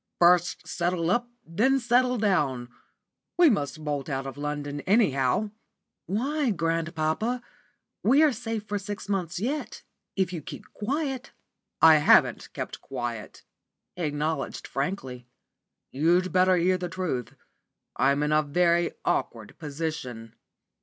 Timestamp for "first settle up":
0.17-1.29